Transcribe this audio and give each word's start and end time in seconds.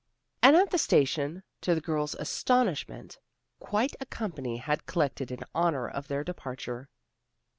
And 0.41 0.55
at 0.55 0.71
the 0.71 0.79
station, 0.79 1.43
to 1.61 1.75
the 1.75 1.79
girls' 1.79 2.15
astonishment, 2.15 3.19
quite 3.59 3.95
a 3.99 4.07
company 4.07 4.57
had 4.57 4.87
collected 4.87 5.29
in 5.29 5.43
honor 5.53 5.87
of 5.87 6.07
their 6.07 6.23
departure. 6.23 6.89